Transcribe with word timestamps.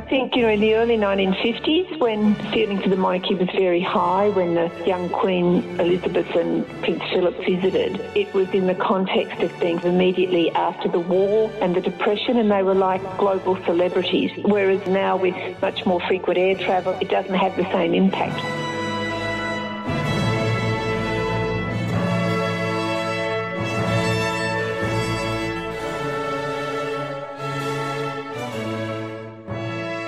I 0.00 0.02
think, 0.08 0.34
you 0.34 0.42
know, 0.42 0.48
in 0.48 0.60
the 0.60 0.76
early 0.76 0.96
1950s, 0.96 2.00
when 2.00 2.34
feeling 2.52 2.80
for 2.80 2.88
the 2.88 2.96
monarchy 2.96 3.34
was 3.34 3.50
very 3.50 3.82
high, 3.82 4.30
when 4.30 4.54
the 4.54 4.72
young 4.86 5.10
Queen 5.10 5.62
Elizabeth 5.78 6.26
and 6.34 6.66
Prince 6.80 7.02
Philip 7.12 7.36
visited, 7.44 8.00
it 8.16 8.32
was 8.32 8.48
in 8.54 8.66
the 8.66 8.74
context 8.74 9.42
of 9.42 9.52
things 9.52 9.84
immediately 9.84 10.50
after 10.52 10.88
the 10.88 11.00
war 11.00 11.52
and 11.60 11.76
the 11.76 11.82
Depression, 11.82 12.38
and 12.38 12.50
they 12.50 12.62
were 12.62 12.74
like 12.74 13.02
global 13.18 13.62
celebrities. 13.66 14.30
Whereas 14.42 14.84
now, 14.86 15.18
with 15.18 15.34
much 15.60 15.84
more 15.84 16.00
frequent 16.08 16.38
air 16.38 16.54
travel, 16.54 16.96
it 17.02 17.10
doesn't 17.10 17.34
have 17.34 17.54
the 17.58 17.70
same 17.70 17.92
impact. 17.92 18.59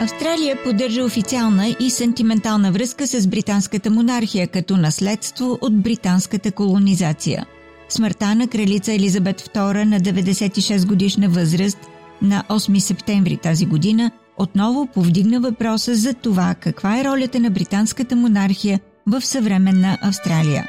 Австралия 0.00 0.62
поддържа 0.64 1.04
официална 1.04 1.76
и 1.80 1.90
сентиментална 1.90 2.72
връзка 2.72 3.06
с 3.06 3.26
британската 3.26 3.90
монархия 3.90 4.48
като 4.48 4.76
наследство 4.76 5.58
от 5.60 5.80
британската 5.80 6.52
колонизация. 6.52 7.46
Смъртта 7.88 8.34
на 8.34 8.48
кралица 8.48 8.92
Елизабет 8.92 9.40
II 9.40 9.84
на 9.84 10.00
96 10.00 10.86
годишна 10.86 11.28
възраст 11.28 11.78
на 12.22 12.44
8 12.48 12.78
септември 12.78 13.36
тази 13.36 13.66
година 13.66 14.10
отново 14.36 14.86
повдигна 14.86 15.40
въпроса 15.40 15.94
за 15.94 16.14
това 16.14 16.54
каква 16.60 17.00
е 17.00 17.04
ролята 17.04 17.40
на 17.40 17.50
британската 17.50 18.16
монархия 18.16 18.80
в 19.06 19.20
съвременна 19.20 19.98
Австралия. 20.02 20.68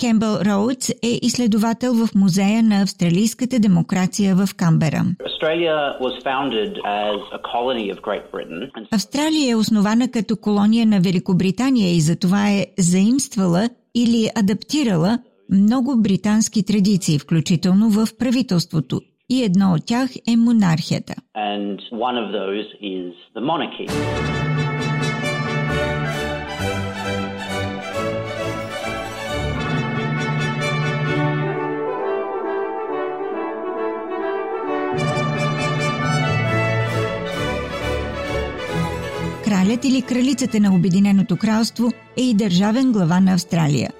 Кембъл 0.00 0.38
Роудс 0.46 0.90
е 0.90 1.18
изследовател 1.22 1.94
в 1.94 2.08
Музея 2.14 2.62
на 2.62 2.82
австралийската 2.82 3.58
демокрация 3.58 4.34
в 4.34 4.48
Камбера. 4.56 5.04
Австралия 8.92 9.50
е 9.50 9.54
основана 9.54 10.10
като 10.10 10.36
колония 10.36 10.86
на 10.86 11.00
Великобритания 11.00 11.96
и 11.96 12.00
затова 12.00 12.50
е 12.50 12.66
заимствала 12.78 13.68
или 13.94 14.28
адаптирала 14.36 15.18
много 15.52 16.02
британски 16.02 16.66
традиции, 16.66 17.18
включително 17.18 17.90
в 17.90 18.08
правителството. 18.18 19.00
И 19.30 19.44
едно 19.44 19.72
от 19.72 19.86
тях 19.86 20.10
е 20.28 20.36
монархията. 20.36 21.14
Кралят 39.66 39.84
или 39.84 40.02
кралицата 40.02 40.60
на 40.60 40.74
Обединеното 40.74 41.36
кралство 41.36 41.92
е 42.16 42.22
и 42.22 42.34
държавен 42.34 42.92
глава 42.92 43.20
на 43.20 43.32
Австралия. 43.34 43.90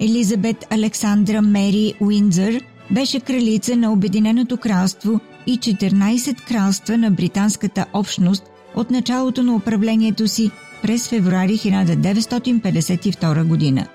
Елизабет 0.00 0.66
Александра 0.70 1.42
Мери 1.42 1.94
Уиндзър 2.00 2.60
беше 2.90 3.20
кралица 3.20 3.76
на 3.76 3.92
Обединеното 3.92 4.56
кралство 4.56 5.20
и 5.46 5.58
14 5.58 6.48
кралства 6.48 6.98
на 6.98 7.10
британската 7.10 7.86
общност 7.92 8.44
от 8.76 8.90
началото 8.90 9.42
на 9.42 9.54
управлението 9.54 10.28
си 10.28 10.50
през 10.82 11.08
февруари 11.08 11.58
1952 11.58 13.44
година. 13.44 13.86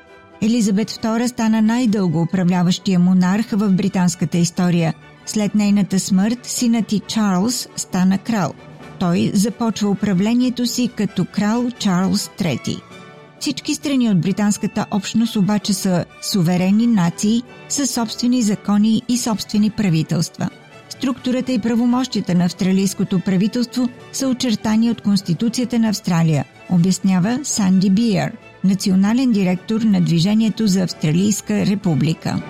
Елизабет 0.41 0.91
II 0.91 1.27
стана 1.27 1.61
най-дълго 1.61 2.21
управляващия 2.21 2.99
монарх 2.99 3.49
в 3.51 3.69
британската 3.69 4.37
история. 4.37 4.93
След 5.25 5.55
нейната 5.55 5.99
смърт 5.99 6.39
синът 6.43 6.87
ти 6.87 6.99
Чарлз 6.99 7.67
стана 7.75 8.17
крал– 8.17 8.53
той 9.01 9.31
започва 9.33 9.89
управлението 9.89 10.65
си 10.65 10.89
като 10.95 11.25
крал 11.25 11.71
Чарлз 11.79 12.31
III. 12.37 12.81
Всички 13.39 13.75
страни 13.75 14.09
от 14.09 14.21
британската 14.21 14.85
общност 14.91 15.35
обаче 15.35 15.73
са 15.73 16.05
суверенни 16.21 16.87
нации 16.87 17.43
с 17.69 17.87
собствени 17.87 18.41
закони 18.41 19.01
и 19.09 19.17
собствени 19.17 19.69
правителства. 19.69 20.49
Структурата 20.89 21.51
и 21.51 21.59
правомощията 21.59 22.35
на 22.35 22.45
австралийското 22.45 23.19
правителство 23.19 23.89
са 24.13 24.27
очертани 24.27 24.91
от 24.91 25.01
Конституцията 25.01 25.79
на 25.79 25.89
Австралия, 25.89 26.45
обяснява 26.69 27.39
Санди 27.43 27.89
Биер, 27.89 28.31
национален 28.63 29.31
директор 29.31 29.81
на 29.81 30.01
Движението 30.01 30.67
за 30.67 30.83
Австралийска 30.83 31.65
република. 31.65 32.41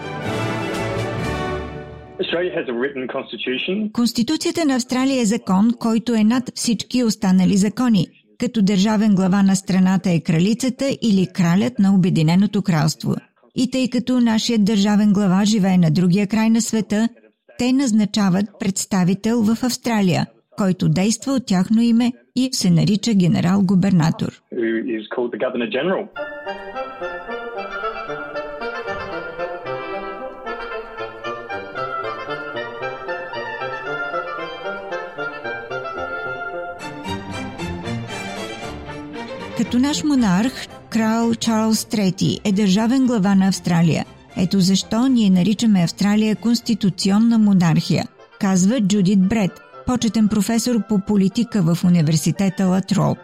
Конституцията 3.94 4.66
на 4.66 4.76
Австралия 4.76 5.22
е 5.22 5.26
закон, 5.26 5.72
който 5.80 6.14
е 6.14 6.24
над 6.24 6.44
всички 6.56 7.04
останали 7.04 7.58
закони. 7.58 8.08
Като 8.40 8.62
държавен 8.62 9.16
глава 9.16 9.44
на 9.44 9.56
страната 9.56 10.12
е 10.12 10.20
кралицата 10.20 10.86
или 11.02 11.28
кралят 11.34 11.80
на 11.80 11.96
Обединеното 11.96 12.62
кралство. 12.62 13.16
И 13.56 13.72
тъй 13.72 13.90
като 13.90 14.20
нашият 14.20 14.66
държавен 14.66 15.14
глава 15.14 15.46
живее 15.46 15.78
на 15.78 15.92
другия 15.92 16.28
край 16.28 16.50
на 16.50 16.62
света, 16.62 17.10
те 17.60 17.74
назначават 17.74 18.46
представител 18.60 19.42
в 19.42 19.64
Австралия, 19.64 20.26
който 20.58 20.90
действа 20.90 21.34
от 21.34 21.46
тяхно 21.46 21.82
име 21.82 22.12
и 22.36 22.50
се 22.52 22.70
нарича 22.70 23.14
генерал-губернатор. 23.14 24.42
Като 39.62 39.80
наш 39.80 40.04
монарх, 40.04 40.68
крал 40.90 41.36
Чарлз 41.36 41.86
III 41.86 42.50
е 42.50 42.52
държавен 42.52 43.08
глава 43.08 43.36
на 43.36 43.48
Австралия. 43.48 44.06
Ето 44.38 44.60
защо 44.60 45.08
ние 45.08 45.30
наричаме 45.30 45.84
Австралия 45.84 46.36
конституционна 46.36 47.38
монархия, 47.38 48.06
казва 48.40 48.82
Джудит 48.82 49.28
Бред, 49.28 49.52
почетен 49.86 50.28
професор 50.28 50.76
по 50.90 51.00
политика 51.00 51.62
в 51.62 51.84
университета 51.84 52.66
Латроп. 52.66 53.18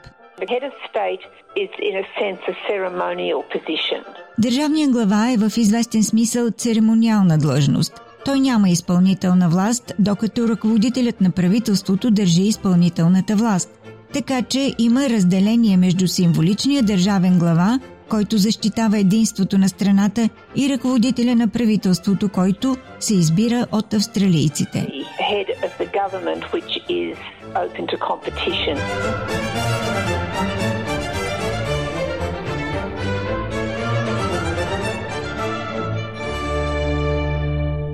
Държавният 4.38 4.92
глава 4.92 5.32
е 5.32 5.38
в 5.38 5.58
известен 5.58 6.04
смисъл 6.04 6.52
церемониална 6.52 7.38
длъжност. 7.38 8.02
Той 8.26 8.40
няма 8.40 8.70
изпълнителна 8.70 9.50
власт, 9.50 9.94
докато 10.00 10.48
ръководителят 10.48 11.22
на 11.22 11.32
правителството 11.32 12.12
държи 12.12 12.42
изпълнителната 12.42 13.36
власт. 13.36 13.70
Така 14.14 14.42
че 14.42 14.76
има 14.80 15.10
разделение 15.10 15.78
между 15.78 16.08
символичния 16.08 16.84
държавен 16.84 17.40
глава, 17.40 17.80
който 18.10 18.38
защитава 18.38 18.98
единството 18.98 19.58
на 19.58 19.70
страната, 19.70 20.30
и 20.56 20.70
ръководителя 20.70 21.36
на 21.36 21.48
правителството, 21.48 22.30
който 22.30 22.78
се 23.00 23.14
избира 23.14 23.68
от 23.72 23.94
австралийците. 23.94 24.88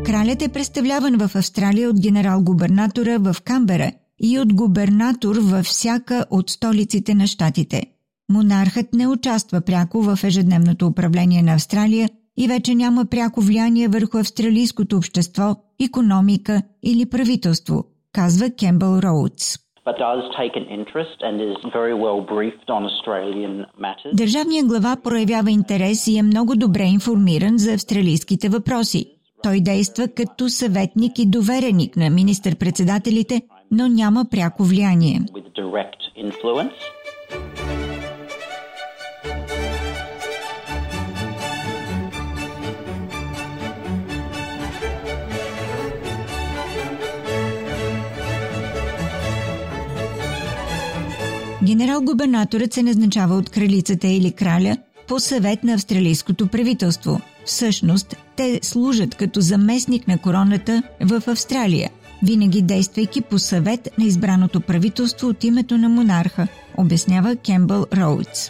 Кралят 0.06 0.42
е 0.42 0.50
представляван 0.50 1.18
в 1.18 1.36
Австралия 1.36 1.90
от 1.90 2.00
генерал-губернатора 2.00 3.18
в 3.20 3.36
Камбера– 3.44 3.92
и 4.21 4.39
от 4.39 4.54
губернатор 4.54 5.36
във 5.36 5.65
всяка 5.65 6.25
от 6.31 6.50
столиците 6.50 7.13
на 7.13 7.27
щатите. 7.27 7.83
Монархът 8.31 8.94
не 8.94 9.07
участва 9.07 9.62
пряко 9.62 10.01
в 10.01 10.24
ежедневното 10.24 10.88
управление 10.88 11.42
на 11.42 11.54
Австралия 11.54 12.10
и 12.38 12.48
вече 12.48 12.75
няма 12.75 13.06
пряко 13.06 13.42
влияние 13.42 13.88
върху 13.88 14.18
австралийското 14.18 14.98
общество, 14.98 15.56
економика 15.86 16.62
или 16.83 17.10
правителство, 17.10 17.86
казва 18.13 18.50
Кембъл 18.60 19.00
Роудс. 19.00 19.57
Държавният 24.13 24.68
глава 24.68 24.98
проявява 25.04 25.51
интерес 25.51 26.07
и 26.07 26.18
е 26.18 26.24
много 26.24 26.56
добре 26.56 26.83
информиран 26.83 27.57
за 27.57 27.74
австралийските 27.74 28.50
въпроси. 28.50 29.06
Той 29.44 29.62
действа 29.62 30.07
като 30.07 30.50
съветник 30.50 31.19
и 31.19 31.30
довереник 31.30 31.95
на 31.95 32.10
министър-председателите, 32.10 33.42
но 33.71 33.88
няма 33.88 34.25
пряко 34.31 34.63
влияние. 34.63 35.21
Генерал-губернаторът 51.63 52.74
се 52.74 52.83
назначава 52.83 53.36
от 53.36 53.50
кралицата 53.50 54.07
или 54.07 54.31
краля 54.31 54.77
по 55.07 55.19
съвет 55.19 55.63
на 55.63 55.74
австралийското 55.74 56.48
правителство. 56.48 57.21
Всъщност, 57.45 58.15
те 58.36 58.60
служат 58.63 59.15
като 59.15 59.42
заместник 59.42 60.07
на 60.07 60.18
короната 60.18 60.83
в 61.01 61.24
Австралия, 61.27 61.89
винаги 62.24 62.62
действайки 62.62 63.22
по 63.22 63.40
съвет 63.40 63.90
на 63.98 64.06
избраното 64.06 64.62
правителство 64.62 65.28
от 65.28 65.44
името 65.44 65.78
на 65.78 65.90
монарха, 65.90 66.48
обяснява 66.78 67.36
Кембъл 67.36 67.86
Роудс. 67.98 68.50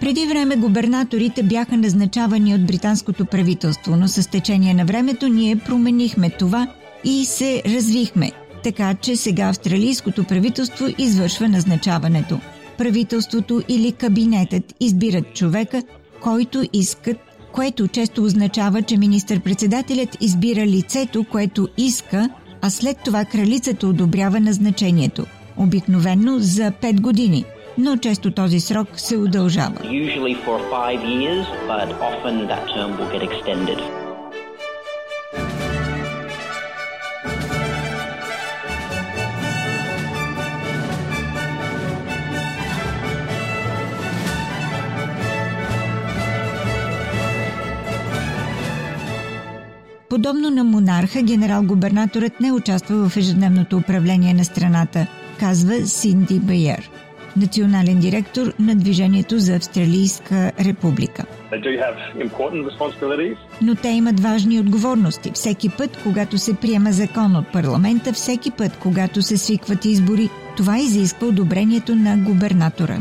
Преди 0.00 0.26
време 0.26 0.56
губернаторите 0.56 1.42
бяха 1.42 1.76
назначавани 1.76 2.54
от 2.54 2.66
британското 2.66 3.26
правителство, 3.26 3.96
но 3.96 4.08
с 4.08 4.30
течение 4.30 4.74
на 4.74 4.84
времето 4.84 5.28
ние 5.28 5.56
променихме 5.56 6.30
това 6.30 6.66
и 7.04 7.24
се 7.24 7.62
развихме– 7.66 8.32
така 8.62 8.94
че 8.94 9.16
сега 9.16 9.48
австралийското 9.48 10.24
правителство 10.24 10.86
извършва 10.98 11.48
назначаването. 11.48 12.38
Правителството 12.78 13.62
или 13.68 13.92
кабинетът 13.92 14.74
избират 14.80 15.34
човека, 15.34 15.82
който 16.20 16.62
искат, 16.72 17.16
което 17.52 17.88
често 17.88 18.22
означава, 18.22 18.82
че 18.82 18.96
министър-председателят 18.96 20.16
избира 20.20 20.66
лицето, 20.66 21.24
което 21.24 21.68
иска, 21.78 22.28
а 22.62 22.70
след 22.70 22.98
това 23.04 23.24
кралицата 23.24 23.86
одобрява 23.86 24.40
назначението. 24.40 25.26
Обикновенно 25.56 26.38
за 26.38 26.72
5 26.82 27.00
години, 27.00 27.44
но 27.78 27.96
често 27.96 28.30
този 28.30 28.60
срок 28.60 28.88
се 28.96 29.16
удължава. 29.16 29.76
Подобно 50.12 50.50
на 50.50 50.64
монарха, 50.64 51.22
генерал-губернаторът 51.22 52.40
не 52.40 52.52
участва 52.52 53.08
в 53.08 53.16
ежедневното 53.16 53.76
управление 53.76 54.34
на 54.34 54.44
страната, 54.44 55.06
казва 55.40 55.86
Синди 55.86 56.40
Бейер, 56.40 56.90
национален 57.36 57.98
директор 58.00 58.52
на 58.58 58.74
Движението 58.74 59.38
за 59.38 59.56
Австралийска 59.56 60.52
република. 60.60 61.24
Но 63.62 63.74
те 63.74 63.88
имат 63.88 64.20
важни 64.20 64.60
отговорности. 64.60 65.30
Всеки 65.34 65.68
път, 65.68 65.98
когато 66.02 66.38
се 66.38 66.54
приема 66.54 66.92
закон 66.92 67.36
от 67.36 67.52
парламента, 67.52 68.12
всеки 68.12 68.50
път, 68.50 68.76
когато 68.76 69.22
се 69.22 69.36
свикват 69.36 69.84
избори, 69.84 70.28
това 70.56 70.78
изисква 70.78 71.26
одобрението 71.26 71.94
на 71.94 72.16
губернатора. 72.16 72.98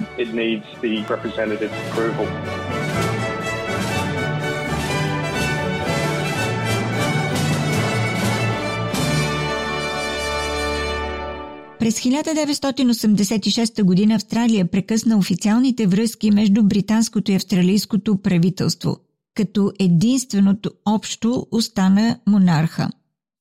През 11.91 11.99
1986 11.99 13.83
година 13.83 14.15
Австралия 14.15 14.65
прекъсна 14.65 15.17
официалните 15.17 15.87
връзки 15.87 16.31
между 16.31 16.63
британското 16.63 17.31
и 17.31 17.35
австралийското 17.35 18.17
правителство, 18.17 18.97
като 19.35 19.71
единственото 19.79 20.71
общо 20.85 21.47
остана 21.51 22.17
монарха. 22.27 22.89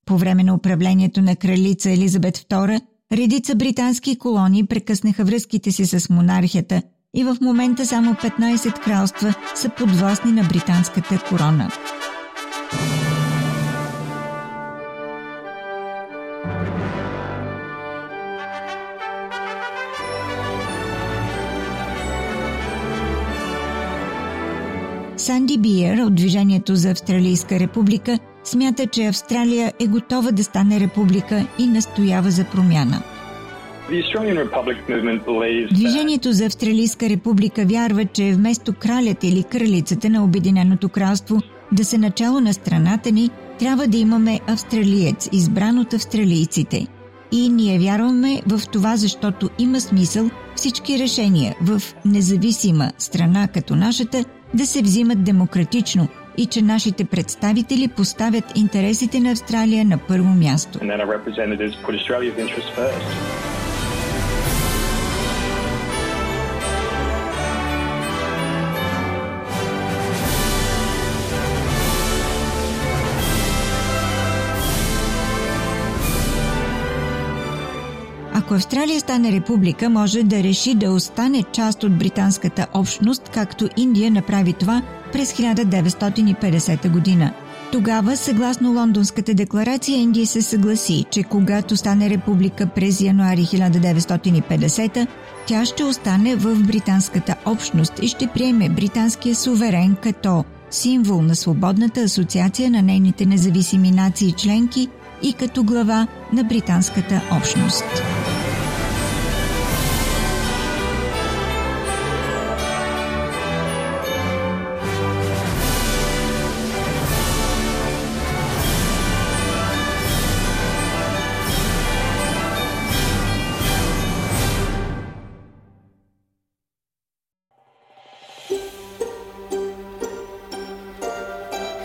По 0.06 0.18
време 0.18 0.44
на 0.44 0.54
управлението 0.54 1.22
на 1.22 1.36
кралица 1.36 1.90
Елизабет 1.90 2.38
II, 2.38 2.80
редица 3.12 3.54
британски 3.54 4.18
колонии 4.18 4.66
прекъснаха 4.66 5.24
връзките 5.24 5.72
си 5.72 5.86
с 5.86 6.10
монархията 6.10 6.82
и 7.16 7.24
в 7.24 7.36
момента 7.40 7.86
само 7.86 8.12
15 8.12 8.84
кралства 8.84 9.34
са 9.54 9.68
подвластни 9.68 10.32
на 10.32 10.42
британската 10.42 11.22
корона. 11.28 11.70
Санди 25.30 25.58
Биер 25.58 25.98
от 25.98 26.14
Движението 26.14 26.76
за 26.76 26.90
Австралийска 26.90 27.60
република 27.60 28.18
смята, 28.44 28.86
че 28.86 29.06
Австралия 29.06 29.72
е 29.80 29.86
готова 29.86 30.30
да 30.30 30.44
стане 30.44 30.80
република 30.80 31.46
и 31.58 31.66
настоява 31.66 32.30
за 32.30 32.44
промяна. 32.44 33.02
Движението 35.72 36.32
за 36.32 36.46
Австралийска 36.46 37.08
република 37.08 37.64
вярва, 37.66 38.04
че 38.04 38.32
вместо 38.32 38.72
кралят 38.72 39.24
или 39.24 39.42
кралицата 39.42 40.10
на 40.10 40.24
Обединеното 40.24 40.88
кралство 40.88 41.42
да 41.72 41.84
се 41.84 41.98
начало 41.98 42.40
на 42.40 42.54
страната 42.54 43.10
ни, 43.10 43.30
трябва 43.58 43.86
да 43.86 43.98
имаме 43.98 44.40
австралиец, 44.46 45.28
избран 45.32 45.78
от 45.78 45.94
австралийците. 45.94 46.86
И 47.32 47.48
ние 47.48 47.78
вярваме 47.78 48.42
в 48.46 48.60
това, 48.72 48.96
защото 48.96 49.50
има 49.58 49.80
смисъл 49.80 50.30
всички 50.54 50.98
решения 50.98 51.54
в 51.62 51.82
независима 52.04 52.92
страна 52.98 53.48
като 53.48 53.76
нашата– 53.76 54.24
да 54.54 54.66
се 54.66 54.82
взимат 54.82 55.24
демократично 55.24 56.08
и 56.36 56.46
че 56.46 56.62
нашите 56.62 57.04
представители 57.04 57.88
поставят 57.88 58.44
интересите 58.56 59.20
на 59.20 59.30
Австралия 59.30 59.84
на 59.84 59.98
първо 59.98 60.28
място. 60.28 60.78
Ако 78.50 78.56
Австралия 78.56 79.00
стане 79.00 79.32
република, 79.32 79.90
може 79.90 80.22
да 80.22 80.42
реши 80.42 80.74
да 80.74 80.90
остане 80.90 81.44
част 81.52 81.84
от 81.84 81.98
британската 81.98 82.66
общност, 82.74 83.28
както 83.28 83.68
Индия 83.76 84.10
направи 84.10 84.52
това 84.52 84.82
през 85.12 85.32
1950 85.32 86.90
година. 86.90 87.32
Тогава, 87.72 88.16
съгласно 88.16 88.72
Лондонската 88.72 89.34
декларация, 89.34 89.98
Индия 89.98 90.26
се 90.26 90.42
съгласи, 90.42 91.04
че 91.10 91.22
когато 91.22 91.76
стане 91.76 92.10
република 92.10 92.66
през 92.66 93.00
януари 93.00 93.40
1950, 93.40 95.06
тя 95.46 95.64
ще 95.64 95.84
остане 95.84 96.36
в 96.36 96.66
британската 96.66 97.36
общност 97.46 97.92
и 98.02 98.08
ще 98.08 98.26
приеме 98.26 98.68
британския 98.68 99.34
суверен 99.34 99.96
като 100.02 100.44
символ 100.70 101.22
на 101.22 101.36
свободната 101.36 102.00
асоциация 102.00 102.70
на 102.70 102.82
нейните 102.82 103.26
независими 103.26 103.90
нации 103.90 104.32
членки 104.32 104.88
и 105.22 105.32
като 105.32 105.64
глава 105.64 106.06
на 106.32 106.44
британската 106.44 107.20
общност. 107.32 107.84